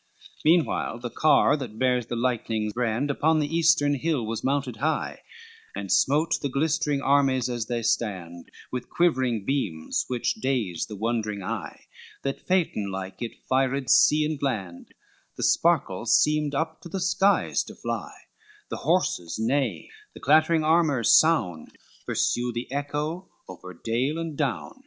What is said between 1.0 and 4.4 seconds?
the car that bears the lightning brand Upon the eastern hill